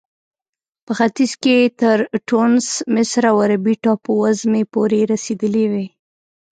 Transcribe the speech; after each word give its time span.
په 0.85 0.91
ختیځ 0.99 1.31
کې 1.43 1.57
تر 1.81 1.97
ټونس، 2.29 2.65
مصر 2.95 3.23
او 3.31 3.37
عربي 3.45 3.75
ټاپو 3.83 4.11
وزمې 4.23 4.63
پورې 4.73 4.99
رسېدلې 5.13 5.65
وې. 5.71 5.85